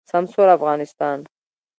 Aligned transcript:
سمسور 0.11 0.47
افغانستان 0.57 1.17